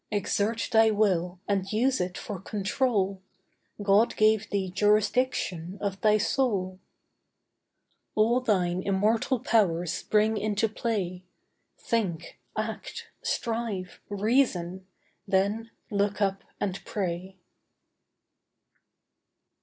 Exert 0.09 0.69
thy 0.71 0.89
will 0.89 1.39
and 1.47 1.71
use 1.71 2.01
it 2.01 2.17
for 2.17 2.39
control; 2.39 3.21
God 3.83 4.15
gave 4.15 4.49
thee 4.49 4.71
jurisdiction 4.71 5.77
of 5.79 6.01
thy 6.01 6.17
soul. 6.17 6.79
All 8.15 8.39
thine 8.41 8.81
immortal 8.81 9.39
powers 9.39 10.01
bring 10.01 10.37
into 10.37 10.67
play; 10.67 11.23
Think, 11.77 12.39
act, 12.57 13.09
strive, 13.21 14.01
reason, 14.09 14.87
then 15.27 15.69
look 15.91 16.19
up 16.19 16.43
and 16.59 16.83
pray. 16.83 17.37